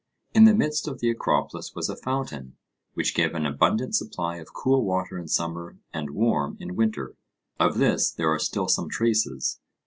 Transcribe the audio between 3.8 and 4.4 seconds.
supply